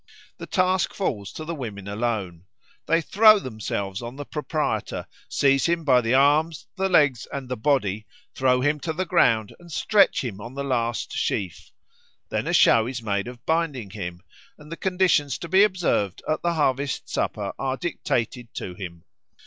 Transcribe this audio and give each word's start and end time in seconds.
The 0.39 0.47
task 0.47 0.95
falls 0.95 1.31
to 1.33 1.45
the 1.45 1.53
women 1.53 1.87
alone. 1.87 2.45
They 2.87 3.01
throw 3.01 3.37
themselves 3.37 4.01
on 4.01 4.15
the 4.15 4.25
proprietor, 4.25 5.05
seize 5.29 5.67
him 5.67 5.83
by 5.83 6.01
the 6.01 6.15
arms, 6.15 6.65
the 6.75 6.89
legs, 6.89 7.27
and 7.31 7.47
the 7.47 7.55
body, 7.55 8.07
throw 8.33 8.61
him 8.61 8.79
to 8.79 8.93
the 8.93 9.05
ground, 9.05 9.55
and 9.59 9.71
stretch 9.71 10.23
him 10.23 10.41
on 10.41 10.55
the 10.55 10.63
last 10.63 11.13
sheaf. 11.13 11.71
Then 12.29 12.47
a 12.47 12.51
show 12.53 12.87
is 12.87 13.03
made 13.03 13.27
of 13.27 13.45
binding 13.45 13.91
him, 13.91 14.23
and 14.57 14.71
the 14.71 14.75
conditions 14.75 15.37
to 15.37 15.47
be 15.47 15.63
observed 15.63 16.23
at 16.27 16.41
the 16.41 16.53
harvest 16.53 17.07
supper 17.07 17.53
are 17.59 17.77
dictated 17.77 18.51
to 18.55 18.73
him. 18.73 19.03